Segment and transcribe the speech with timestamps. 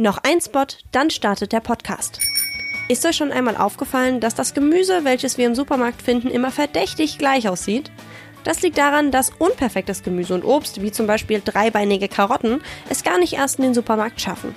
[0.00, 2.20] Noch ein Spot, dann startet der Podcast.
[2.88, 7.18] Ist euch schon einmal aufgefallen, dass das Gemüse, welches wir im Supermarkt finden, immer verdächtig
[7.18, 7.90] gleich aussieht?
[8.44, 13.18] Das liegt daran, dass unperfektes Gemüse und Obst, wie zum Beispiel dreibeinige Karotten, es gar
[13.18, 14.54] nicht erst in den Supermarkt schaffen.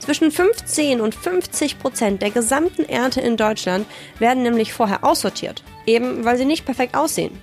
[0.00, 3.86] Zwischen 15 und 50 Prozent der gesamten Ernte in Deutschland
[4.18, 7.38] werden nämlich vorher aussortiert, eben weil sie nicht perfekt aussehen.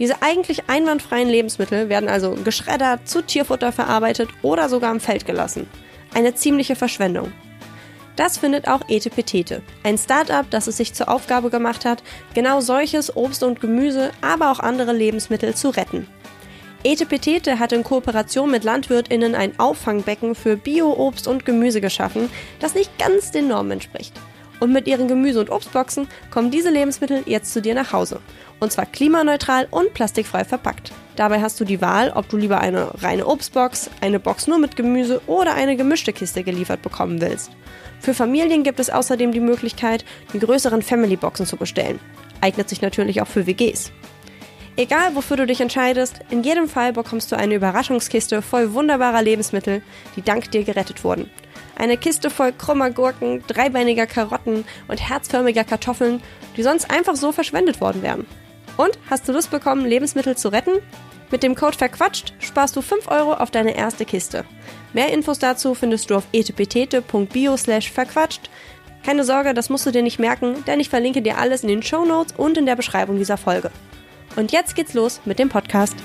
[0.00, 5.68] Diese eigentlich einwandfreien Lebensmittel werden also geschreddert, zu Tierfutter verarbeitet oder sogar im Feld gelassen.
[6.14, 7.32] Eine ziemliche Verschwendung.
[8.16, 13.16] Das findet auch Etepetete, ein Start-up, das es sich zur Aufgabe gemacht hat, genau solches
[13.16, 16.06] Obst und Gemüse, aber auch andere Lebensmittel zu retten.
[16.84, 22.96] Etepetete hat in Kooperation mit LandwirtInnen ein Auffangbecken für Bio-Obst und Gemüse geschaffen, das nicht
[22.98, 24.12] ganz den Normen entspricht.
[24.60, 28.20] Und mit ihren Gemüse- und Obstboxen kommen diese Lebensmittel jetzt zu dir nach Hause.
[28.60, 30.92] Und zwar klimaneutral und plastikfrei verpackt.
[31.16, 34.76] Dabei hast du die Wahl, ob du lieber eine reine Obstbox, eine Box nur mit
[34.76, 37.50] Gemüse oder eine gemischte Kiste geliefert bekommen willst.
[38.00, 42.00] Für Familien gibt es außerdem die Möglichkeit, die größeren Family-Boxen zu bestellen.
[42.40, 43.92] Eignet sich natürlich auch für WGs.
[44.76, 49.82] Egal wofür du dich entscheidest, in jedem Fall bekommst du eine Überraschungskiste voll wunderbarer Lebensmittel,
[50.16, 51.30] die dank dir gerettet wurden.
[51.76, 56.22] Eine Kiste voll krummer Gurken, dreibeiniger Karotten und herzförmiger Kartoffeln,
[56.56, 58.26] die sonst einfach so verschwendet worden wären.
[58.76, 60.80] Und hast du Lust bekommen, Lebensmittel zu retten?
[61.30, 64.44] Mit dem Code Verquatscht sparst du 5 Euro auf deine erste Kiste.
[64.92, 68.50] Mehr Infos dazu findest du auf etepetete.bio slash verquatscht.
[69.04, 71.82] Keine Sorge, das musst du dir nicht merken, denn ich verlinke dir alles in den
[71.82, 73.70] Show Notes und in der Beschreibung dieser Folge.
[74.36, 75.96] Und jetzt geht's los mit dem Podcast.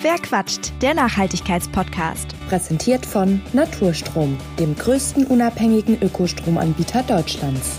[0.00, 2.35] Verquatscht, der Nachhaltigkeitspodcast.
[2.48, 7.78] Präsentiert von Naturstrom, dem größten unabhängigen Ökostromanbieter Deutschlands.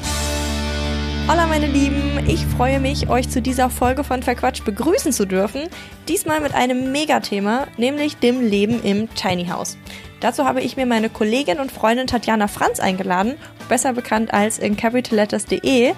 [1.29, 5.63] Hola meine Lieben, ich freue mich, euch zu dieser Folge von Verquatsch begrüßen zu dürfen.
[6.07, 9.77] Diesmal mit einem Megathema, nämlich dem Leben im Tiny House.
[10.19, 13.35] Dazu habe ich mir meine Kollegin und Freundin Tatjana Franz eingeladen,
[13.69, 15.93] besser bekannt als in capitalletters.de.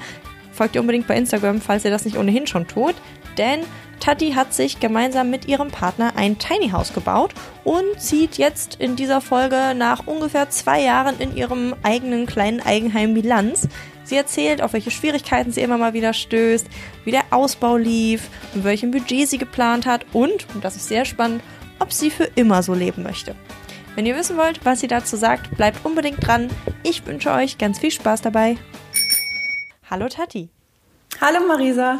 [0.51, 2.95] Folgt ihr unbedingt bei Instagram, falls ihr das nicht ohnehin schon tut,
[3.37, 3.61] denn
[3.99, 7.33] Tati hat sich gemeinsam mit ihrem Partner ein Tiny House gebaut
[7.63, 13.13] und zieht jetzt in dieser Folge nach ungefähr zwei Jahren in ihrem eigenen kleinen Eigenheim
[13.13, 13.67] Bilanz.
[14.03, 16.67] Sie erzählt, auf welche Schwierigkeiten sie immer mal wieder stößt,
[17.05, 21.05] wie der Ausbau lief, mit welchem Budget sie geplant hat und, und das ist sehr
[21.05, 21.43] spannend,
[21.79, 23.35] ob sie für immer so leben möchte.
[23.95, 26.49] Wenn ihr wissen wollt, was sie dazu sagt, bleibt unbedingt dran.
[26.83, 28.57] Ich wünsche euch ganz viel Spaß dabei.
[29.89, 30.49] Hallo Tati.
[31.21, 31.99] Hallo Marisa.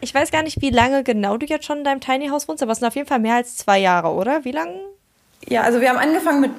[0.00, 2.62] Ich weiß gar nicht, wie lange genau du jetzt schon in deinem Tiny House wohnst,
[2.62, 4.44] aber es sind auf jeden Fall mehr als zwei Jahre, oder?
[4.44, 4.74] Wie lange?
[5.46, 6.50] Ja, also wir haben angefangen mit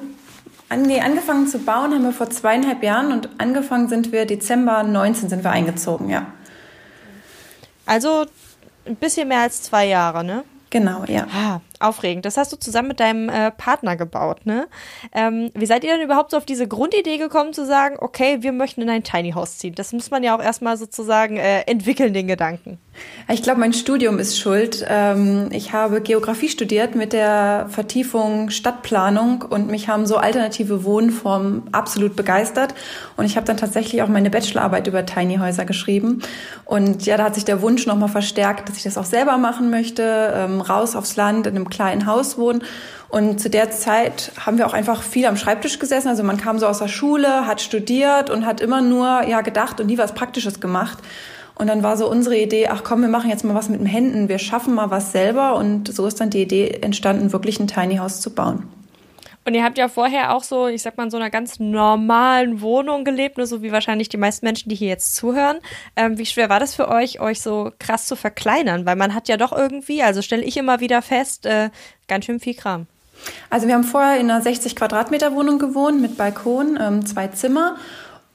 [0.75, 5.29] Nee, angefangen zu bauen haben wir vor zweieinhalb Jahren und angefangen sind wir Dezember 19
[5.29, 6.25] sind wir eingezogen, ja.
[7.85, 8.25] Also
[8.85, 10.44] ein bisschen mehr als zwei Jahre, ne?
[10.72, 11.27] Genau, ja.
[11.33, 12.25] Ah, aufregend.
[12.25, 14.68] Das hast du zusammen mit deinem äh, Partner gebaut, ne?
[15.13, 18.52] Ähm, wie seid ihr denn überhaupt so auf diese Grundidee gekommen zu sagen, okay, wir
[18.52, 19.75] möchten in ein Tiny House ziehen?
[19.75, 22.80] Das muss man ja auch erstmal sozusagen äh, entwickeln, den Gedanken.
[23.28, 24.86] Ich glaube, mein Studium ist schuld.
[24.88, 31.63] Ähm, ich habe Geografie studiert mit der Vertiefung Stadtplanung und mich haben so alternative Wohnformen
[31.72, 32.74] absolut begeistert.
[33.18, 36.22] Und ich habe dann tatsächlich auch meine Bachelorarbeit über Tiny Häuser geschrieben.
[36.66, 39.69] Und ja, da hat sich der Wunsch nochmal verstärkt, dass ich das auch selber machen
[39.69, 42.64] möchte, ähm, raus aufs Land, in einem kleinen Haus wohnen.
[43.09, 46.08] Und zu der Zeit haben wir auch einfach viel am Schreibtisch gesessen.
[46.08, 49.80] Also man kam so aus der Schule, hat studiert und hat immer nur ja gedacht
[49.80, 50.98] und nie was Praktisches gemacht.
[51.58, 53.86] Und dann war so unsere Idee, ach komm, wir machen jetzt mal was mit den
[53.86, 55.56] Händen, wir schaffen mal was selber.
[55.56, 58.64] Und so ist dann die Idee entstanden, wirklich ein Tiny House zu bauen.
[59.45, 62.61] Und ihr habt ja vorher auch so, ich sag mal, in so einer ganz normalen
[62.61, 65.59] Wohnung gelebt, nur so wie wahrscheinlich die meisten Menschen, die hier jetzt zuhören.
[65.95, 68.88] Ähm, wie schwer war das für euch, euch so krass zu verkleinern?
[68.88, 71.69] Weil man hat ja doch irgendwie, also stelle ich immer wieder fest, äh,
[72.07, 72.88] ganz schön viel Kram.
[73.50, 77.77] Also wir haben vorher in einer 60 Quadratmeter Wohnung gewohnt mit Balkon, ähm, zwei Zimmer.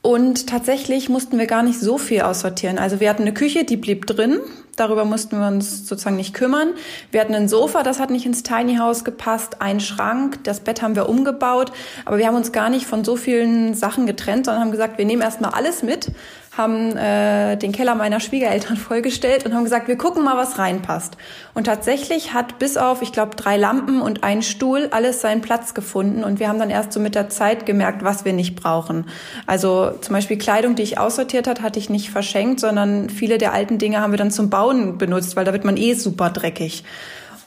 [0.03, 2.79] Und tatsächlich mussten wir gar nicht so viel aussortieren.
[2.79, 4.39] Also wir hatten eine Küche, die blieb drin.
[4.75, 6.69] Darüber mussten wir uns sozusagen nicht kümmern.
[7.11, 10.81] Wir hatten ein Sofa, das hat nicht ins Tiny House gepasst, einen Schrank, das Bett
[10.81, 11.71] haben wir umgebaut.
[12.05, 15.05] Aber wir haben uns gar nicht von so vielen Sachen getrennt, sondern haben gesagt, wir
[15.05, 16.11] nehmen erstmal alles mit,
[16.57, 21.15] haben äh, den Keller meiner Schwiegereltern vollgestellt und haben gesagt, wir gucken mal, was reinpasst.
[21.53, 25.73] Und tatsächlich hat bis auf, ich glaube, drei Lampen und ein Stuhl alles seinen Platz
[25.73, 26.23] gefunden.
[26.23, 29.05] Und wir haben dann erst so mit der Zeit gemerkt, was wir nicht brauchen.
[29.47, 33.53] Also zum Beispiel Kleidung, die ich aussortiert hat, hatte ich nicht verschenkt, sondern viele der
[33.53, 36.83] alten Dinge haben wir dann zum Bauen benutzt, weil da wird man eh super dreckig.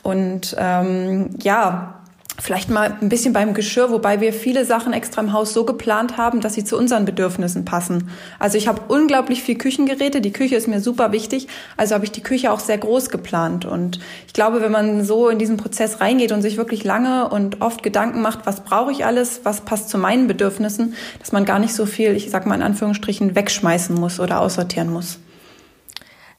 [0.03, 2.04] Und ähm, ja,
[2.36, 6.16] Vielleicht mal ein bisschen beim Geschirr, wobei wir viele Sachen extra im Haus so geplant
[6.16, 8.10] haben, dass sie zu unseren Bedürfnissen passen.
[8.40, 10.20] Also ich habe unglaublich viel Küchengeräte.
[10.20, 11.46] Die Küche ist mir super wichtig.
[11.76, 13.66] Also habe ich die Küche auch sehr groß geplant.
[13.66, 17.60] Und ich glaube, wenn man so in diesen Prozess reingeht und sich wirklich lange und
[17.60, 21.60] oft Gedanken macht, was brauche ich alles, was passt zu meinen Bedürfnissen, dass man gar
[21.60, 25.20] nicht so viel, ich sag mal in Anführungsstrichen, wegschmeißen muss oder aussortieren muss.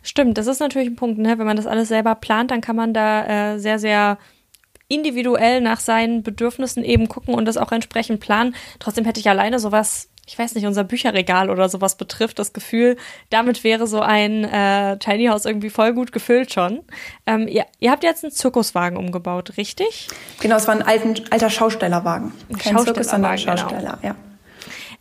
[0.03, 1.39] Stimmt, das ist natürlich ein Punkt, ne?
[1.39, 4.19] Wenn man das alles selber plant, dann kann man da äh, sehr, sehr
[4.87, 8.55] individuell nach seinen Bedürfnissen eben gucken und das auch entsprechend planen.
[8.79, 12.97] Trotzdem hätte ich alleine sowas, ich weiß nicht, unser Bücherregal oder sowas betrifft, das Gefühl,
[13.29, 16.83] damit wäre so ein äh, Tiny House irgendwie voll gut gefüllt schon.
[17.25, 20.07] Ähm, ihr, ihr habt jetzt einen Zirkuswagen umgebaut, richtig?
[20.39, 22.31] Genau, es war ein alten, alter Schaustellerwagen.
[22.59, 23.57] Kein Zirkus, sondern genau.
[23.57, 24.13] Schausteller, genau.
[24.13, 24.15] ja.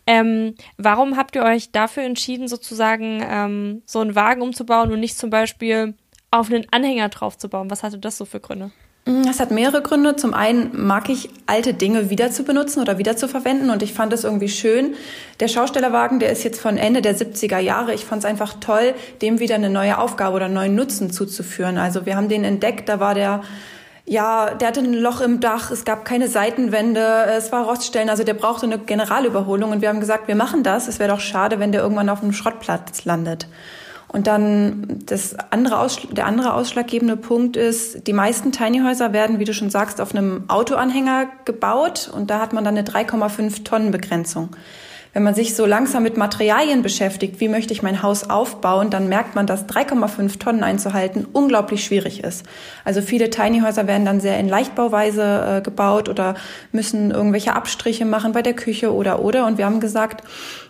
[0.07, 5.17] Ähm, warum habt ihr euch dafür entschieden, sozusagen ähm, so einen Wagen umzubauen und nicht
[5.17, 5.95] zum Beispiel
[6.29, 7.71] auf einen Anhänger drauf zu bauen?
[7.71, 8.71] Was hatte das so für Gründe?
[9.07, 10.15] Das hat mehrere Gründe.
[10.15, 13.93] Zum einen mag ich alte Dinge wieder zu benutzen oder wieder zu verwenden und ich
[13.93, 14.95] fand es irgendwie schön.
[15.39, 17.93] Der Schaustellerwagen, der ist jetzt von Ende der 70er Jahre.
[17.93, 21.77] Ich fand es einfach toll, dem wieder eine neue Aufgabe oder einen neuen Nutzen zuzuführen.
[21.77, 23.43] Also wir haben den entdeckt, da war der
[24.07, 28.23] ja, der hatte ein Loch im Dach, es gab keine Seitenwände, es war Roststellen, also
[28.23, 30.87] der brauchte eine Generalüberholung und wir haben gesagt, wir machen das.
[30.87, 33.47] Es wäre doch schade, wenn der irgendwann auf einem Schrottplatz landet.
[34.15, 39.43] Und dann das andere der andere ausschlaggebende Punkt ist, die meisten Tiny Häuser werden, wie
[39.43, 43.91] du schon sagst, auf einem Autoanhänger gebaut und da hat man dann eine 3,5 Tonnen
[43.91, 44.55] Begrenzung.
[45.15, 49.07] Wenn man sich so langsam mit Materialien beschäftigt, wie möchte ich mein Haus aufbauen, dann
[49.07, 52.45] merkt man, dass 3,5 Tonnen einzuhalten unglaublich schwierig ist.
[52.83, 56.35] Also viele Tiny Häuser werden dann sehr in Leichtbauweise äh, gebaut oder
[56.73, 59.45] müssen irgendwelche Abstriche machen bei der Küche oder oder.
[59.45, 60.21] Und wir haben gesagt,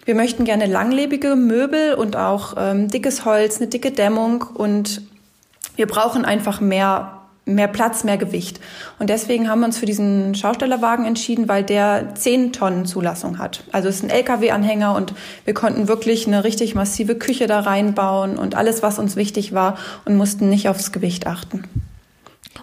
[0.05, 5.01] wir möchten gerne langlebige Möbel und auch ähm, dickes Holz, eine dicke Dämmung und
[5.75, 8.59] wir brauchen einfach mehr mehr Platz, mehr Gewicht.
[8.99, 13.63] Und deswegen haben wir uns für diesen Schaustellerwagen entschieden, weil der 10 Tonnen Zulassung hat.
[13.71, 15.13] Also es ist ein LKW-Anhänger und
[15.45, 19.77] wir konnten wirklich eine richtig massive Küche da reinbauen und alles, was uns wichtig war
[20.05, 21.63] und mussten nicht aufs Gewicht achten.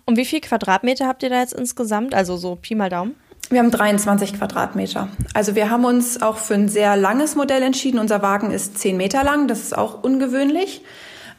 [0.04, 2.14] Und wie viel Quadratmeter habt ihr da jetzt insgesamt?
[2.14, 3.14] Also so Pi mal Daumen?
[3.50, 5.08] Wir haben 23 Quadratmeter.
[5.34, 7.98] Also wir haben uns auch für ein sehr langes Modell entschieden.
[7.98, 9.46] Unser Wagen ist 10 Meter lang.
[9.46, 10.82] Das ist auch ungewöhnlich.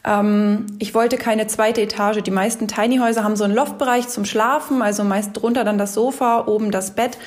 [0.05, 2.21] Ähm, ich wollte keine zweite Etage.
[2.21, 5.93] Die meisten Tiny Häuser haben so einen Loftbereich zum Schlafen, also meist drunter dann das
[5.93, 7.17] Sofa, oben das Bett.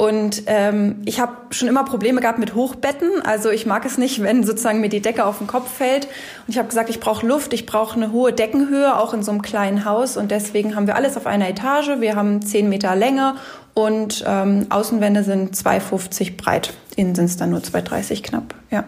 [0.00, 3.20] Und ähm, ich habe schon immer Probleme gehabt mit Hochbetten.
[3.22, 6.06] Also ich mag es nicht, wenn sozusagen mir die Decke auf den Kopf fällt.
[6.06, 9.30] Und ich habe gesagt, ich brauche Luft, ich brauche eine hohe Deckenhöhe, auch in so
[9.30, 10.16] einem kleinen Haus.
[10.16, 12.00] Und deswegen haben wir alles auf einer Etage.
[12.00, 13.34] Wir haben 10 Meter Länge
[13.74, 16.72] und ähm, Außenwände sind 2,50 breit.
[16.96, 18.54] Innen sind es dann nur 2,30 knapp.
[18.70, 18.84] Ja.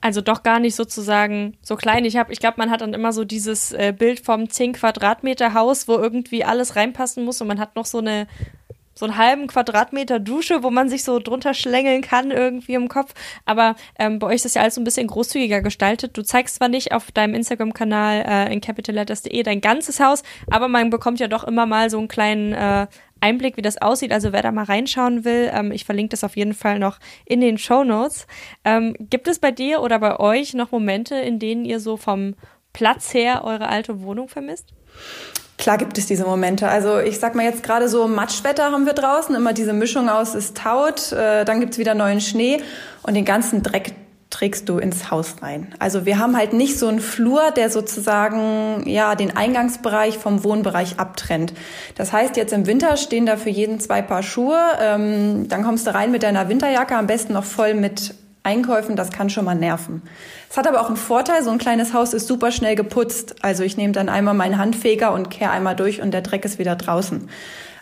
[0.00, 2.04] Also doch gar nicht sozusagen so klein.
[2.04, 5.54] Ich habe, ich glaube, man hat dann immer so dieses äh, Bild vom 10 Quadratmeter
[5.54, 8.28] Haus, wo irgendwie alles reinpassen muss und man hat noch so eine
[8.98, 13.14] so einen halben Quadratmeter Dusche, wo man sich so drunter schlängeln kann irgendwie im Kopf.
[13.44, 16.16] Aber ähm, bei euch ist das ja alles so ein bisschen großzügiger gestaltet.
[16.16, 20.90] Du zeigst zwar nicht auf deinem Instagram-Kanal äh, in capitalletters.de dein ganzes Haus, aber man
[20.90, 22.88] bekommt ja doch immer mal so einen kleinen äh,
[23.20, 24.12] Einblick, wie das aussieht.
[24.12, 27.40] Also wer da mal reinschauen will, ähm, ich verlinke das auf jeden Fall noch in
[27.40, 28.26] den Show Notes.
[28.64, 32.34] Ähm, gibt es bei dir oder bei euch noch Momente, in denen ihr so vom
[32.72, 34.72] Platz her eure alte Wohnung vermisst?
[35.56, 36.68] Klar gibt es diese Momente.
[36.68, 40.34] Also ich sag mal jetzt gerade so Matschwetter haben wir draußen, immer diese Mischung aus
[40.34, 42.60] es taut, äh, dann gibt's wieder neuen Schnee
[43.02, 43.92] und den ganzen Dreck
[44.30, 45.74] trägst du ins Haus rein.
[45.78, 50.98] Also wir haben halt nicht so einen Flur, der sozusagen ja den Eingangsbereich vom Wohnbereich
[50.98, 51.54] abtrennt.
[51.94, 54.58] Das heißt, jetzt im Winter stehen da für jeden zwei Paar Schuhe.
[54.80, 58.96] Ähm, dann kommst du rein mit deiner Winterjacke, am besten noch voll mit Einkäufen.
[58.96, 60.02] Das kann schon mal nerven.
[60.50, 61.42] Es hat aber auch einen Vorteil.
[61.42, 63.36] So ein kleines Haus ist super schnell geputzt.
[63.42, 66.58] Also ich nehme dann einmal meinen Handfeger und kehre einmal durch und der Dreck ist
[66.58, 67.28] wieder draußen.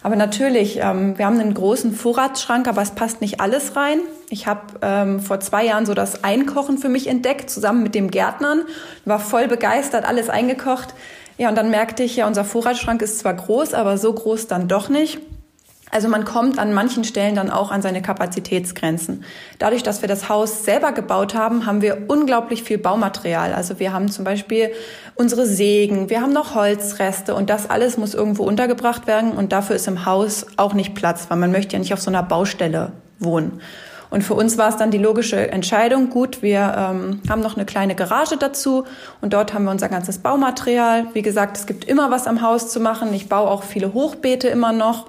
[0.06, 3.98] Aber natürlich, ähm, wir haben einen großen Vorratsschrank, aber es passt nicht alles rein.
[4.30, 8.12] Ich habe ähm, vor zwei Jahren so das Einkochen für mich entdeckt, zusammen mit dem
[8.12, 8.62] Gärtnern.
[9.04, 10.94] War voll begeistert, alles eingekocht.
[11.38, 14.68] Ja, und dann merkte ich, ja, unser Vorratsschrank ist zwar groß, aber so groß dann
[14.68, 15.18] doch nicht.
[15.90, 19.24] Also man kommt an manchen Stellen dann auch an seine Kapazitätsgrenzen.
[19.58, 23.54] Dadurch, dass wir das Haus selber gebaut haben, haben wir unglaublich viel Baumaterial.
[23.54, 24.72] Also wir haben zum Beispiel
[25.14, 29.76] unsere Sägen, wir haben noch Holzreste und das alles muss irgendwo untergebracht werden und dafür
[29.76, 32.92] ist im Haus auch nicht Platz, weil man möchte ja nicht auf so einer Baustelle
[33.20, 33.60] wohnen.
[34.10, 37.66] Und für uns war es dann die logische Entscheidung, gut, wir ähm, haben noch eine
[37.66, 38.84] kleine Garage dazu
[39.20, 41.06] und dort haben wir unser ganzes Baumaterial.
[41.12, 43.12] Wie gesagt, es gibt immer was am Haus zu machen.
[43.14, 45.06] Ich baue auch viele Hochbeete immer noch.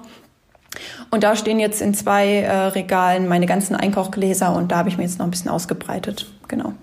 [1.10, 4.98] Und da stehen jetzt in zwei äh, Regalen meine ganzen Einkochgläser und da habe ich
[4.98, 6.26] mir jetzt noch ein bisschen ausgebreitet.
[6.48, 6.74] Genau.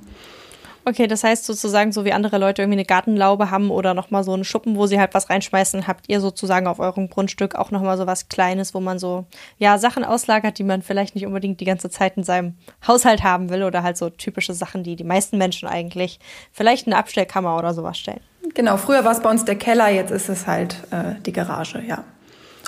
[0.88, 4.34] Okay, das heißt sozusagen, so wie andere Leute irgendwie eine Gartenlaube haben oder nochmal so
[4.34, 7.98] einen Schuppen, wo sie halt was reinschmeißen, habt ihr sozusagen auf eurem Grundstück auch nochmal
[7.98, 9.26] so was Kleines, wo man so,
[9.58, 12.54] ja, Sachen auslagert, die man vielleicht nicht unbedingt die ganze Zeit in seinem
[12.88, 16.20] Haushalt haben will oder halt so typische Sachen, die die meisten Menschen eigentlich
[16.52, 18.22] vielleicht in eine Abstellkammer oder sowas stellen.
[18.54, 21.82] Genau, früher war es bei uns der Keller, jetzt ist es halt äh, die Garage,
[21.82, 22.04] ja.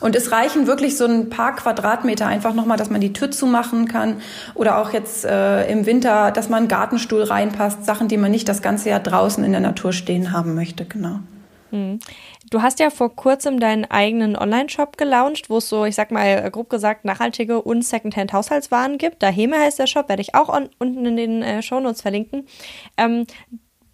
[0.01, 3.87] Und es reichen wirklich so ein paar Quadratmeter einfach nochmal, dass man die Tür zumachen
[3.87, 4.21] kann
[4.53, 8.47] oder auch jetzt äh, im Winter, dass man einen Gartenstuhl reinpasst, Sachen, die man nicht
[8.47, 11.19] das ganze Jahr draußen in der Natur stehen haben möchte, genau.
[11.71, 11.99] Mhm.
[12.49, 16.49] Du hast ja vor kurzem deinen eigenen Online-Shop gelauncht, wo es so, ich sag mal,
[16.49, 19.21] grob gesagt, nachhaltige und Secondhand-Haushaltswaren gibt.
[19.21, 20.47] Daheme heißt der Shop, werde ich auch
[20.79, 22.47] unten in den äh, Shownotes verlinken.
[22.97, 23.25] Ähm,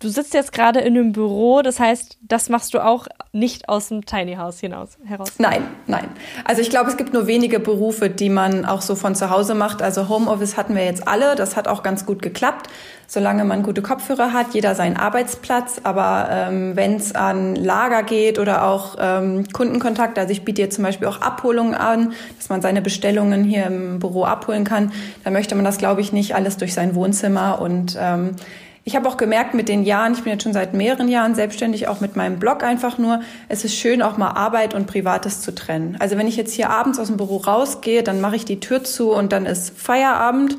[0.04, 3.88] Du sitzt jetzt gerade in einem Büro, das heißt, das machst du auch nicht aus
[3.88, 5.32] dem Tiny House hinaus heraus.
[5.38, 6.10] Nein, nein.
[6.44, 9.56] Also ich glaube, es gibt nur wenige Berufe, die man auch so von zu Hause
[9.56, 9.82] macht.
[9.82, 12.70] Also Homeoffice hatten wir jetzt alle, das hat auch ganz gut geklappt,
[13.08, 15.80] solange man gute Kopfhörer hat, jeder seinen Arbeitsplatz.
[15.84, 20.76] Aber ähm, wenn es an Lager geht oder auch ähm, Kundenkontakt, also ich biete jetzt
[20.76, 24.92] zum Beispiel auch Abholungen an, dass man seine Bestellungen hier im Büro abholen kann,
[25.24, 28.36] dann möchte man das, glaube ich, nicht alles durch sein Wohnzimmer und ähm,
[28.86, 31.88] ich habe auch gemerkt mit den Jahren, ich bin jetzt schon seit mehreren Jahren selbstständig,
[31.88, 35.56] auch mit meinem Blog einfach nur, es ist schön, auch mal Arbeit und Privates zu
[35.56, 35.96] trennen.
[36.00, 38.84] Also wenn ich jetzt hier abends aus dem Büro rausgehe, dann mache ich die Tür
[38.84, 40.58] zu und dann ist Feierabend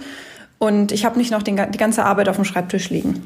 [0.59, 3.23] und ich habe nicht noch den, die ganze Arbeit auf dem Schreibtisch liegen.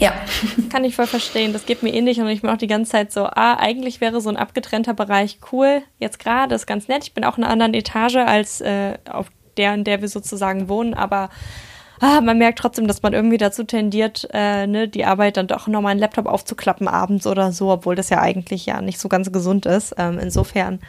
[0.00, 0.12] Ja.
[0.70, 1.52] Kann ich voll verstehen.
[1.52, 4.20] Das geht mir ähnlich und ich bin auch die ganze Zeit so, ah, eigentlich wäre
[4.20, 5.82] so ein abgetrennter Bereich cool.
[5.98, 7.04] Jetzt gerade ist ganz nett.
[7.04, 10.68] Ich bin auch in einer anderen Etage als äh, auf der, in der wir sozusagen
[10.68, 11.30] wohnen, aber
[12.00, 15.66] ah, man merkt trotzdem, dass man irgendwie dazu tendiert, äh, ne, die Arbeit dann doch
[15.66, 19.32] nochmal einen Laptop aufzuklappen abends oder so, obwohl das ja eigentlich ja nicht so ganz
[19.32, 19.94] gesund ist.
[19.98, 20.80] Ähm, insofern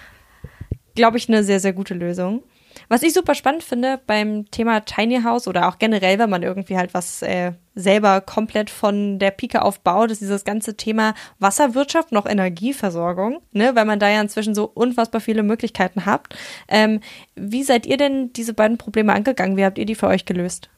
[0.95, 2.43] glaube ich eine sehr, sehr gute Lösung.
[2.89, 6.77] Was ich super spannend finde beim Thema Tiny House oder auch generell, wenn man irgendwie
[6.77, 12.25] halt was äh, selber komplett von der Pike aufbaut, ist dieses ganze Thema Wasserwirtschaft noch
[12.25, 16.27] Energieversorgung, ne, weil man da ja inzwischen so unfassbar viele Möglichkeiten hat.
[16.67, 17.01] Ähm,
[17.35, 19.57] wie seid ihr denn diese beiden Probleme angegangen?
[19.57, 20.69] Wie habt ihr die für euch gelöst?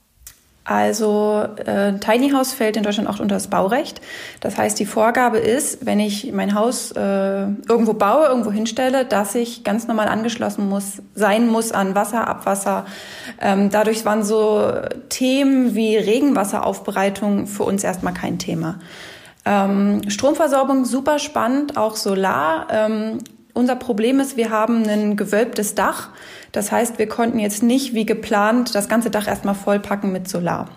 [0.66, 4.02] Also äh, Tiny House fällt in Deutschland auch unter das Baurecht.
[4.40, 9.34] Das heißt, die Vorgabe ist, wenn ich mein Haus äh, irgendwo baue, irgendwo hinstelle, dass
[9.34, 12.86] ich ganz normal angeschlossen muss, sein muss an Wasser, Abwasser.
[13.42, 14.72] Ähm, dadurch waren so
[15.10, 18.80] Themen wie Regenwasseraufbereitung für uns erstmal kein Thema.
[19.46, 22.68] Ähm, Stromversorgung super spannend, auch Solar.
[22.70, 23.20] Ähm,
[23.54, 26.10] unser Problem ist, wir haben ein gewölbtes Dach.
[26.52, 30.70] Das heißt, wir konnten jetzt nicht wie geplant das ganze Dach erstmal vollpacken mit Solar.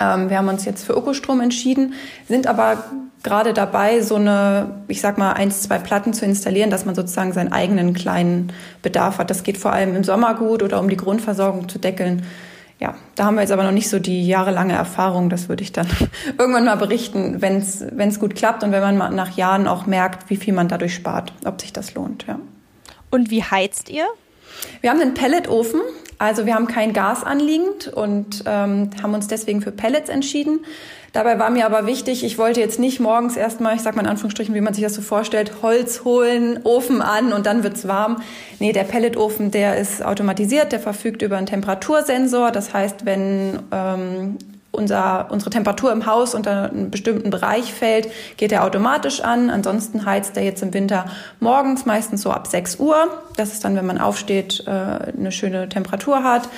[0.00, 1.94] Ähm, wir haben uns jetzt für Ökostrom entschieden,
[2.28, 2.84] sind aber
[3.22, 7.32] gerade dabei, so eine, ich sag mal, eins, zwei Platten zu installieren, dass man sozusagen
[7.32, 8.52] seinen eigenen kleinen
[8.82, 9.30] Bedarf hat.
[9.30, 12.22] Das geht vor allem im Sommer gut oder um die Grundversorgung zu deckeln.
[12.78, 15.30] Ja, da haben wir jetzt aber noch nicht so die jahrelange Erfahrung.
[15.30, 15.88] Das würde ich dann
[16.38, 20.28] irgendwann mal berichten, wenn es gut klappt und wenn man mal nach Jahren auch merkt,
[20.28, 22.26] wie viel man dadurch spart, ob sich das lohnt.
[22.28, 22.38] Ja.
[23.10, 24.04] Und wie heizt ihr?
[24.80, 25.80] Wir haben einen Pelletofen,
[26.18, 30.60] also wir haben kein Gas anliegend und ähm, haben uns deswegen für Pellets entschieden.
[31.12, 34.08] Dabei war mir aber wichtig, ich wollte jetzt nicht morgens erstmal, ich sag mal in
[34.08, 38.22] Anführungsstrichen, wie man sich das so vorstellt, Holz holen, Ofen an und dann wird's warm.
[38.58, 42.50] Nee, der Pelletofen, der ist automatisiert, der verfügt über einen Temperatursensor.
[42.50, 44.36] Das heißt, wenn ähm,
[44.76, 49.50] unser, unsere Temperatur im Haus unter einen bestimmten Bereich fällt, geht er automatisch an.
[49.50, 51.06] Ansonsten heizt er jetzt im Winter
[51.40, 53.08] morgens, meistens so ab 6 Uhr.
[53.36, 56.48] Das ist dann, wenn man aufsteht, äh, eine schöne Temperatur hat.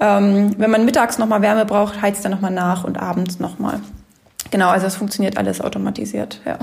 [0.00, 3.80] Ähm, wenn man mittags nochmal Wärme braucht, heizt er nochmal nach und abends nochmal.
[4.50, 6.58] Genau, also es funktioniert alles automatisiert, ja.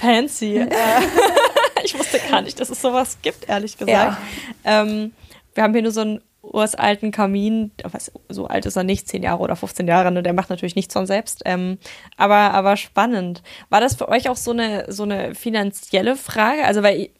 [0.00, 0.66] Fancy.
[1.84, 3.90] ich wusste gar nicht, dass es sowas gibt, ehrlich gesagt.
[3.90, 4.18] Ja.
[4.64, 5.12] Ähm,
[5.54, 9.22] wir haben hier nur so ein uralten Kamin, was, so alt ist er nicht, 10
[9.22, 10.22] Jahre oder 15 Jahre, ne?
[10.22, 11.42] der macht natürlich nichts von selbst.
[11.44, 11.78] Ähm,
[12.16, 13.42] aber, aber spannend.
[13.68, 16.64] War das für euch auch so eine, so eine finanzielle Frage?
[16.64, 17.10] Also, weil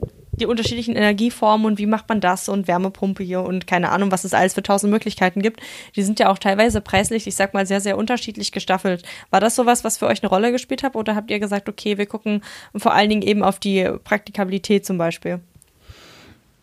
[0.41, 4.25] die unterschiedlichen Energieformen und wie macht man das und Wärmepumpe hier und keine Ahnung, was
[4.25, 5.61] es alles für tausend Möglichkeiten gibt.
[5.97, 9.05] Die sind ja auch teilweise preislich, ich sag mal, sehr, sehr unterschiedlich gestaffelt.
[9.31, 11.99] War das sowas, was für euch eine Rolle gespielt hat oder habt ihr gesagt, okay,
[11.99, 12.43] wir gucken
[12.75, 15.41] vor allen Dingen eben auf die Praktikabilität zum Beispiel?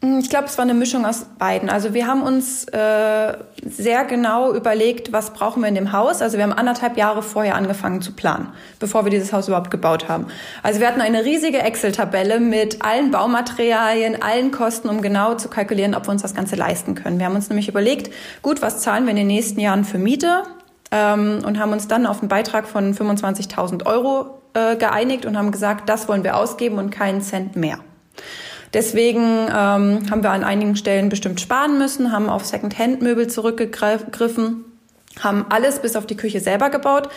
[0.01, 1.69] Hm, ich glaube, es war eine Mischung aus beiden.
[1.69, 6.21] Also wir haben uns äh, sehr genau überlegt, was brauchen wir in dem Haus.
[6.21, 8.49] Also wir haben anderthalb Jahre vorher angefangen zu planen,
[8.79, 10.27] bevor wir dieses Haus überhaupt gebaut haben.
[10.61, 15.95] Also wir hatten eine riesige Excel-Tabelle mit allen Baumaterialien, allen Kosten, um genau zu kalkulieren,
[15.95, 17.17] ob wir uns das Ganze leisten können.
[17.17, 18.13] Wir haben uns nämlich überlegt,
[18.43, 20.43] gut, was zahlen wir in den nächsten Jahren für Miete?
[20.91, 25.51] Ähm, und haben uns dann auf einen Beitrag von 25.000 Euro äh, geeinigt und haben
[25.51, 27.79] gesagt, das wollen wir ausgeben und keinen Cent mehr.
[28.77, 34.65] Deswegen ähm, haben wir an einigen Stellen bestimmt sparen müssen, haben auf Second-Hand-Möbel zurückgegriffen,
[35.19, 37.09] haben alles bis auf die Küche selber gebaut.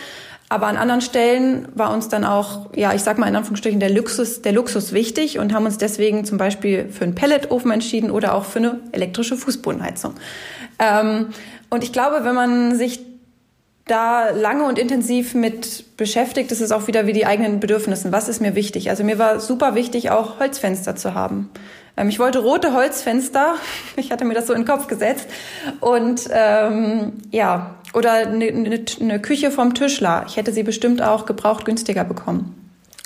[0.49, 3.91] Aber an anderen Stellen war uns dann auch, ja, ich sag mal in Anführungsstrichen, der
[3.91, 8.33] Luxus, der Luxus wichtig und haben uns deswegen zum Beispiel für einen Pelletofen entschieden oder
[8.33, 10.15] auch für eine elektrische Fußbodenheizung.
[10.79, 11.27] Ähm,
[11.69, 13.01] und ich glaube, wenn man sich
[13.91, 18.11] da lange und intensiv mit beschäftigt, ist es auch wieder wie die eigenen Bedürfnisse.
[18.11, 18.89] Was ist mir wichtig?
[18.89, 21.49] Also mir war super wichtig, auch Holzfenster zu haben.
[21.97, 23.55] Ähm, ich wollte rote Holzfenster.
[23.97, 25.27] Ich hatte mir das so in den Kopf gesetzt.
[25.81, 30.23] Und ähm, ja, oder eine, eine, eine Küche vom Tischler.
[30.27, 32.55] Ich hätte sie bestimmt auch gebraucht günstiger bekommen.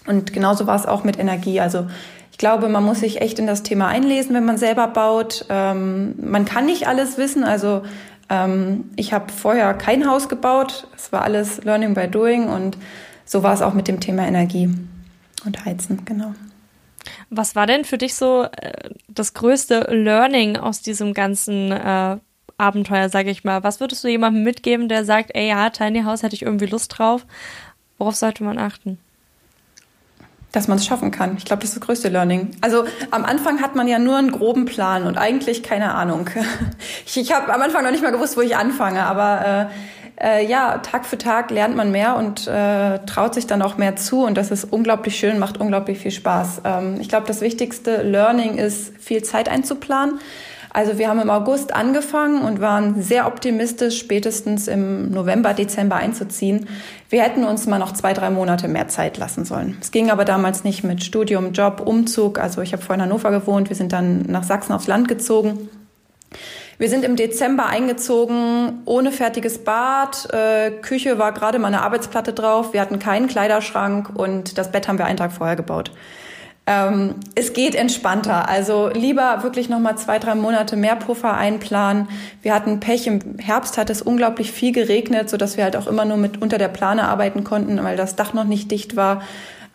[0.06, 1.60] Und genauso war es auch mit Energie.
[1.60, 1.88] Also
[2.32, 5.46] ich glaube, man muss sich echt in das Thema einlesen, wenn man selber baut.
[5.50, 7.44] Ähm, man kann nicht alles wissen.
[7.44, 7.82] Also
[8.30, 10.88] ähm, ich habe vorher kein Haus gebaut.
[10.96, 12.78] Es war alles Learning by Doing und
[13.26, 14.70] so war es auch mit dem Thema Energie
[15.46, 16.34] und Heizen, genau.
[17.30, 22.18] Was war denn für dich so äh, das größte Learning aus diesem ganzen äh,
[22.58, 23.64] Abenteuer, sage ich mal?
[23.64, 26.98] Was würdest du jemandem mitgeben, der sagt, ey, ja, Tiny House hätte ich irgendwie Lust
[26.98, 27.26] drauf?
[27.98, 28.98] Worauf sollte man achten?
[30.56, 31.36] Dass man es schaffen kann.
[31.38, 32.52] Ich glaube, das ist das größte Learning.
[32.62, 36.30] Also am Anfang hat man ja nur einen groben Plan und eigentlich keine Ahnung.
[37.06, 39.70] Ich, ich habe am Anfang noch nicht mal gewusst, wo ich anfange, aber
[40.20, 43.78] äh, äh, ja, Tag für Tag lernt man mehr und äh, traut sich dann auch
[43.78, 46.62] mehr zu und das ist unglaublich schön, macht unglaublich viel Spaß.
[46.64, 50.20] Ähm, ich glaube, das wichtigste Learning ist, viel Zeit einzuplanen.
[50.76, 56.68] Also wir haben im August angefangen und waren sehr optimistisch, spätestens im November, Dezember einzuziehen.
[57.10, 59.78] Wir hätten uns mal noch zwei, drei Monate mehr Zeit lassen sollen.
[59.80, 62.40] Es ging aber damals nicht mit Studium, Job, Umzug.
[62.40, 65.70] Also ich habe vorher in Hannover gewohnt, wir sind dann nach Sachsen aufs Land gezogen.
[66.78, 70.28] Wir sind im Dezember eingezogen, ohne fertiges Bad.
[70.34, 72.74] Äh, Küche war gerade mal eine Arbeitsplatte drauf.
[72.74, 75.92] Wir hatten keinen Kleiderschrank und das Bett haben wir einen Tag vorher gebaut.
[76.68, 78.50] Ähm, es geht entspannter.
[78.50, 82.08] Also lieber wirklich noch mal zwei, drei Monate mehr Puffer einplanen.
[82.42, 83.06] Wir hatten Pech.
[83.08, 86.42] Im Herbst hat es unglaublich viel geregnet, so dass wir halt auch immer nur mit
[86.42, 89.22] unter der Plane arbeiten konnten, weil das Dach noch nicht dicht war.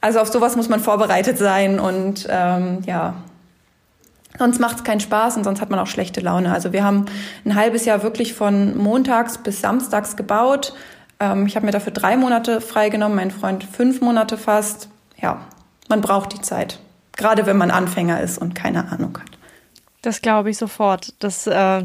[0.00, 3.14] Also auf sowas muss man vorbereitet sein und ähm, ja,
[4.38, 6.50] Sonst macht es keinen Spaß und sonst hat man auch schlechte Laune.
[6.50, 7.04] Also wir haben
[7.44, 10.73] ein halbes Jahr wirklich von montags bis samstags gebaut.
[11.18, 14.88] Ähm, ich habe mir dafür drei Monate freigenommen, mein Freund fünf Monate fast.
[15.20, 15.40] Ja,
[15.90, 16.78] man braucht die Zeit.
[17.16, 19.30] Gerade wenn man Anfänger ist und keine Ahnung hat.
[20.00, 21.12] Das glaube ich sofort.
[21.18, 21.85] Das, äh,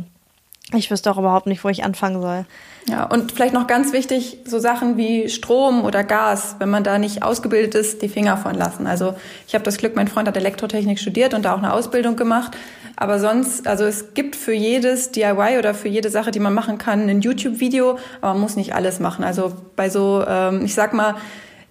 [0.74, 2.46] ich wüsste auch überhaupt nicht, wo ich anfangen soll.
[2.88, 7.00] Ja, und vielleicht noch ganz wichtig, so Sachen wie Strom oder Gas, wenn man da
[7.00, 8.86] nicht ausgebildet ist, die Finger von lassen.
[8.88, 9.16] Also
[9.48, 12.56] ich habe das Glück, mein Freund hat Elektrotechnik studiert und da auch eine Ausbildung gemacht.
[12.96, 16.78] Aber sonst, also es gibt für jedes DIY oder für jede Sache, die man machen
[16.78, 19.26] kann, ein YouTube-Video, aber man muss nicht alles machen.
[19.26, 21.16] Also bei so, ähm, ich sag mal,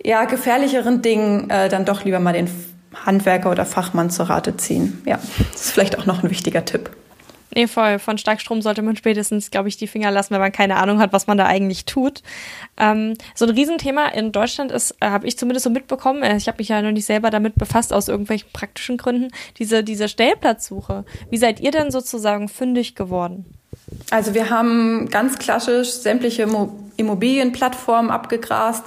[0.05, 2.49] ja, gefährlicheren Dingen äh, dann doch lieber mal den
[3.07, 5.03] Handwerker oder Fachmann zur Rate ziehen.
[5.05, 5.19] Ja,
[5.53, 6.91] das ist vielleicht auch noch ein wichtiger Tipp.
[7.55, 8.01] Nee, voll.
[8.01, 11.13] Von Starkstrom sollte man spätestens, glaube ich, die Finger lassen, wenn man keine Ahnung hat,
[11.13, 12.23] was man da eigentlich tut.
[12.77, 16.49] Ähm, so ein Riesenthema in Deutschland ist, äh, habe ich zumindest so mitbekommen, äh, ich
[16.49, 21.05] habe mich ja noch nicht selber damit befasst, aus irgendwelchen praktischen Gründen, diese, diese Stellplatzsuche.
[21.31, 23.45] Wie seid ihr denn sozusagen fündig geworden?
[24.11, 26.49] Also wir haben ganz klassisch sämtliche
[26.97, 28.85] Immobilienplattformen abgegrast.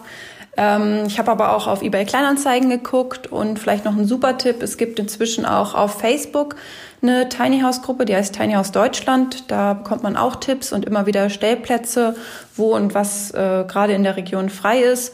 [0.57, 4.61] Ähm, ich habe aber auch auf eBay Kleinanzeigen geguckt und vielleicht noch ein super Tipp.
[4.61, 6.55] Es gibt inzwischen auch auf Facebook
[7.01, 9.51] eine Tiny House Gruppe, die heißt Tiny House Deutschland.
[9.51, 12.15] Da bekommt man auch Tipps und immer wieder Stellplätze,
[12.55, 15.13] wo und was äh, gerade in der Region frei ist.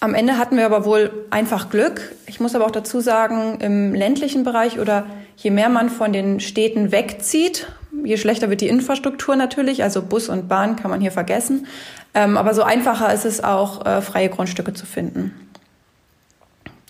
[0.00, 2.14] Am Ende hatten wir aber wohl einfach Glück.
[2.26, 6.40] Ich muss aber auch dazu sagen, im ländlichen Bereich oder je mehr man von den
[6.40, 7.66] Städten wegzieht,
[8.04, 9.82] je schlechter wird die Infrastruktur natürlich.
[9.82, 11.66] Also Bus und Bahn kann man hier vergessen.
[12.16, 15.34] Ähm, aber so einfacher ist es auch, äh, freie Grundstücke zu finden.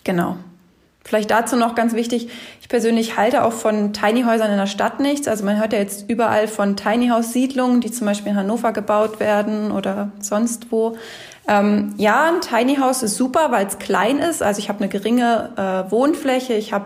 [0.05, 0.37] Genau.
[1.03, 2.29] Vielleicht dazu noch ganz wichtig,
[2.61, 5.27] ich persönlich halte auch von Tiny Häusern in der Stadt nichts.
[5.27, 8.71] Also man hört ja jetzt überall von Tiny House Siedlungen, die zum Beispiel in Hannover
[8.71, 10.97] gebaut werden oder sonst wo.
[11.45, 14.41] Ähm, ja, ein Tiny House ist super, weil es klein ist.
[14.41, 16.85] Also ich habe eine geringe äh, Wohnfläche, ich habe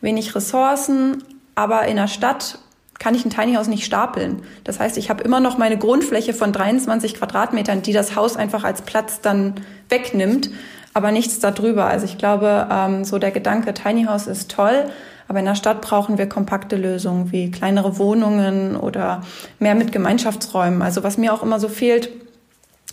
[0.00, 1.22] wenig Ressourcen,
[1.54, 2.58] aber in der Stadt
[2.98, 4.42] kann ich ein Tiny House nicht stapeln.
[4.64, 8.64] Das heißt, ich habe immer noch meine Grundfläche von 23 Quadratmetern, die das Haus einfach
[8.64, 9.54] als Platz dann
[9.88, 10.50] wegnimmt
[10.94, 11.86] aber nichts darüber.
[11.86, 14.90] Also ich glaube, ähm, so der Gedanke Tiny House ist toll,
[15.28, 19.22] aber in der Stadt brauchen wir kompakte Lösungen wie kleinere Wohnungen oder
[19.58, 20.82] mehr mit Gemeinschaftsräumen.
[20.82, 22.10] Also was mir auch immer so fehlt,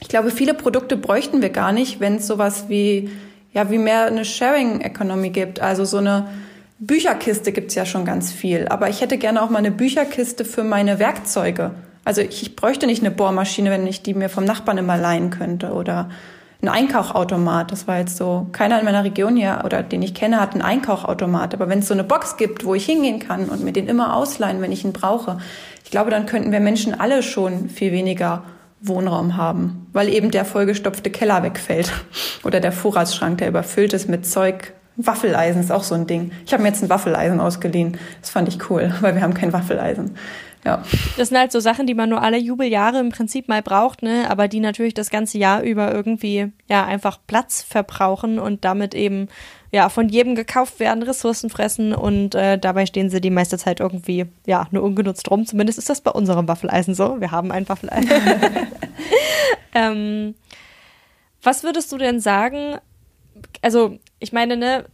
[0.01, 3.09] ich glaube, viele Produkte bräuchten wir gar nicht, wenn es sowas wie
[3.51, 5.59] ja wie mehr eine Sharing Economy gibt.
[5.59, 6.27] Also so eine
[6.79, 10.63] Bücherkiste gibt's ja schon ganz viel, aber ich hätte gerne auch mal eine Bücherkiste für
[10.63, 11.71] meine Werkzeuge.
[12.05, 15.29] Also ich, ich bräuchte nicht eine Bohrmaschine, wenn ich die mir vom Nachbarn immer leihen
[15.29, 16.09] könnte oder
[16.61, 17.71] ein Einkaufautomat.
[17.71, 20.61] Das war jetzt so, keiner in meiner Region hier oder den ich kenne, hat einen
[20.61, 21.53] Einkaufautomat.
[21.53, 24.15] Aber wenn es so eine Box gibt, wo ich hingehen kann und mir den immer
[24.15, 25.37] ausleihen, wenn ich ihn brauche,
[25.83, 28.43] ich glaube, dann könnten wir Menschen alle schon viel weniger
[28.81, 31.91] Wohnraum haben, weil eben der vollgestopfte Keller wegfällt
[32.43, 34.73] oder der Vorratsschrank, der überfüllt ist mit Zeug.
[35.05, 36.31] Waffeleisen ist auch so ein Ding.
[36.45, 37.97] Ich habe mir jetzt ein Waffeleisen ausgeliehen.
[38.21, 40.15] Das fand ich cool, weil wir haben kein Waffeleisen.
[40.65, 40.83] Ja.
[41.15, 44.29] Das sind halt so Sachen, die man nur alle Jubeljahre im Prinzip mal braucht, ne?
[44.29, 49.29] aber die natürlich das ganze Jahr über irgendwie ja einfach Platz verbrauchen und damit eben
[49.71, 53.79] ja von jedem gekauft werden, Ressourcen fressen und äh, dabei stehen sie die meiste Zeit
[53.79, 55.45] irgendwie ja nur ungenutzt rum.
[55.45, 57.21] Zumindest ist das bei unserem Waffeleisen so.
[57.21, 58.11] Wir haben ein Waffeleisen.
[59.73, 60.35] ähm,
[61.41, 62.79] was würdest du denn sagen?
[63.61, 64.85] Also ich meine, ne,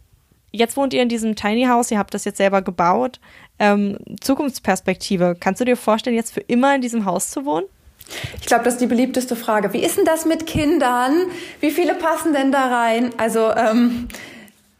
[0.52, 3.20] jetzt wohnt ihr in diesem Tiny House, ihr habt das jetzt selber gebaut.
[3.58, 7.66] Ähm, Zukunftsperspektive, kannst du dir vorstellen, jetzt für immer in diesem Haus zu wohnen?
[8.40, 9.72] Ich glaube, das ist die beliebteste Frage.
[9.72, 11.12] Wie ist denn das mit Kindern?
[11.60, 13.10] Wie viele passen denn da rein?
[13.16, 14.08] Also ähm,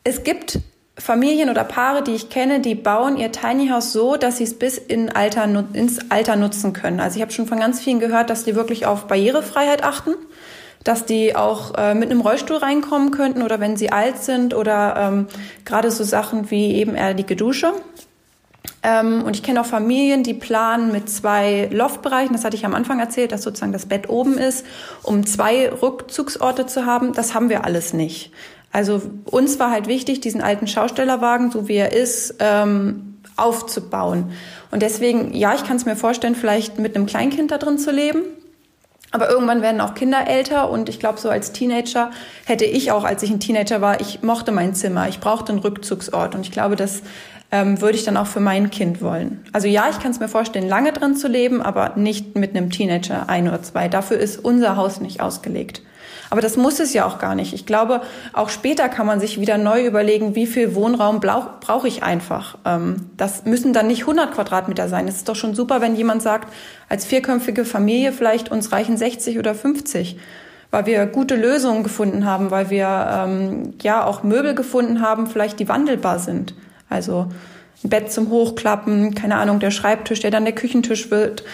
[0.05, 0.61] es gibt
[0.99, 4.59] Familien oder Paare, die ich kenne, die bauen ihr Tiny House so, dass sie es
[4.59, 7.01] bis in Alter, ins Alter nutzen können.
[7.01, 10.15] Also ich habe schon von ganz vielen gehört, dass die wirklich auf Barrierefreiheit achten
[10.87, 14.95] dass die auch äh, mit einem Rollstuhl reinkommen könnten oder wenn sie alt sind oder
[14.97, 15.27] ähm,
[15.65, 17.73] gerade so Sachen wie eben ehrliche Dusche.
[18.85, 22.75] Ähm, und ich kenne auch Familien, die planen mit zwei Loftbereichen, das hatte ich am
[22.75, 24.65] Anfang erzählt, dass sozusagen das Bett oben ist,
[25.03, 27.13] um zwei Rückzugsorte zu haben.
[27.13, 28.31] Das haben wir alles nicht.
[28.71, 34.31] Also uns war halt wichtig, diesen alten Schaustellerwagen, so wie er ist, ähm, aufzubauen.
[34.71, 37.91] Und deswegen, ja, ich kann es mir vorstellen, vielleicht mit einem Kleinkind da drin zu
[37.91, 38.23] leben.
[39.13, 42.11] Aber irgendwann werden auch Kinder älter und ich glaube, so als Teenager
[42.45, 45.61] hätte ich auch, als ich ein Teenager war, ich mochte mein Zimmer, ich brauchte einen
[45.61, 47.03] Rückzugsort und ich glaube, das
[47.53, 49.45] ähm, würde ich dann auch für mein Kind wollen.
[49.53, 52.71] Also ja, ich kann es mir vorstellen, lange drin zu leben, aber nicht mit einem
[52.71, 53.89] Teenager ein oder zwei.
[53.89, 55.83] Dafür ist unser Haus nicht ausgelegt.
[56.31, 57.53] Aber das muss es ja auch gar nicht.
[57.53, 61.85] Ich glaube, auch später kann man sich wieder neu überlegen, wie viel Wohnraum brauche brauch
[61.85, 62.59] ich einfach.
[62.65, 65.09] Ähm, das müssen dann nicht 100 Quadratmeter sein.
[65.09, 66.53] Es ist doch schon super, wenn jemand sagt,
[66.89, 70.19] als vierköpfige Familie vielleicht uns reichen 60 oder 50
[70.71, 75.61] weil wir gute Lösungen gefunden haben, weil wir ähm, ja auch Möbel gefunden haben, vielleicht
[75.61, 76.55] die wandelbar sind.
[76.89, 77.29] Also
[77.85, 81.45] ein Bett zum Hochklappen, keine Ahnung, der Schreibtisch, der dann der Küchentisch wird.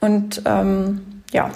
[0.00, 1.50] Und ähm, ja,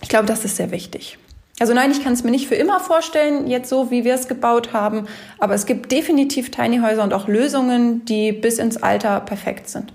[0.00, 1.18] ich glaube, das ist sehr wichtig.
[1.62, 4.26] Also nein, ich kann es mir nicht für immer vorstellen, jetzt so, wie wir es
[4.26, 5.06] gebaut haben,
[5.38, 9.92] aber es gibt definitiv Tiny Häuser und auch Lösungen, die bis ins Alter perfekt sind.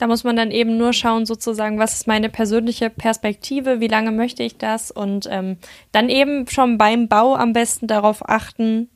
[0.00, 4.10] Da muss man dann eben nur schauen, sozusagen, was ist meine persönliche Perspektive, wie lange
[4.10, 5.56] möchte ich das und ähm,
[5.92, 8.90] dann eben schon beim Bau am besten darauf achten,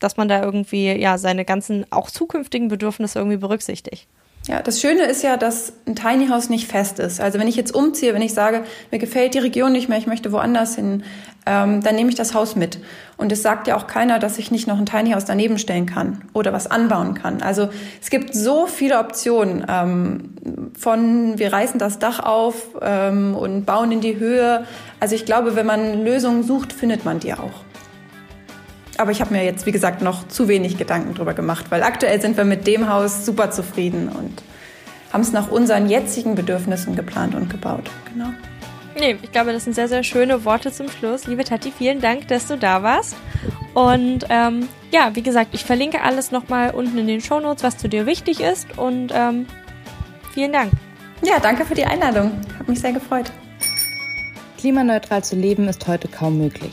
[0.00, 4.06] dass man da irgendwie ja seine ganzen auch zukünftigen Bedürfnisse irgendwie berücksichtigt.
[4.48, 7.20] Ja, das Schöne ist ja, dass ein Tiny House nicht fest ist.
[7.20, 10.06] Also wenn ich jetzt umziehe, wenn ich sage, mir gefällt die Region nicht mehr, ich
[10.06, 11.02] möchte woanders hin,
[11.46, 12.78] ähm, dann nehme ich das Haus mit.
[13.16, 15.86] Und es sagt ja auch keiner, dass ich nicht noch ein Tiny House daneben stellen
[15.86, 17.42] kann oder was anbauen kann.
[17.42, 20.34] Also es gibt so viele Optionen ähm,
[20.78, 24.64] von wir reißen das Dach auf ähm, und bauen in die Höhe.
[25.00, 27.65] Also ich glaube, wenn man Lösungen sucht, findet man die auch.
[28.98, 32.20] Aber ich habe mir jetzt, wie gesagt, noch zu wenig Gedanken drüber gemacht, weil aktuell
[32.20, 34.42] sind wir mit dem Haus super zufrieden und
[35.12, 37.90] haben es nach unseren jetzigen Bedürfnissen geplant und gebaut.
[38.12, 38.30] Genau.
[38.98, 41.26] Nee, ich glaube, das sind sehr, sehr schöne Worte zum Schluss.
[41.26, 43.14] Liebe Tati, vielen Dank, dass du da warst.
[43.74, 47.88] Und ähm, ja, wie gesagt, ich verlinke alles nochmal unten in den Shownotes, was zu
[47.88, 48.78] dir wichtig ist.
[48.78, 49.46] Und ähm,
[50.32, 50.72] vielen Dank.
[51.22, 52.32] Ja, danke für die Einladung.
[52.58, 53.30] Hat mich sehr gefreut.
[54.58, 56.72] Klimaneutral zu leben ist heute kaum möglich.